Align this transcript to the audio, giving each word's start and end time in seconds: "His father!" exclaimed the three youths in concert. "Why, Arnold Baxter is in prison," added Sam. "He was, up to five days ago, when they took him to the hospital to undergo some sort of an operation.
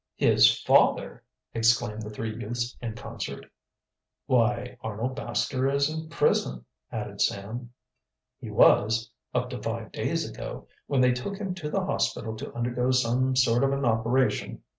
"His 0.15 0.59
father!" 0.63 1.21
exclaimed 1.53 2.01
the 2.01 2.09
three 2.09 2.35
youths 2.35 2.75
in 2.81 2.95
concert. 2.95 3.45
"Why, 4.25 4.75
Arnold 4.81 5.15
Baxter 5.15 5.69
is 5.69 5.91
in 5.93 6.09
prison," 6.09 6.65
added 6.91 7.21
Sam. 7.21 7.69
"He 8.39 8.49
was, 8.49 9.11
up 9.31 9.51
to 9.51 9.61
five 9.61 9.91
days 9.91 10.27
ago, 10.27 10.67
when 10.87 11.01
they 11.01 11.11
took 11.11 11.37
him 11.37 11.53
to 11.53 11.69
the 11.69 11.85
hospital 11.85 12.35
to 12.37 12.51
undergo 12.55 12.89
some 12.89 13.35
sort 13.35 13.63
of 13.63 13.71
an 13.73 13.85
operation. 13.85 14.63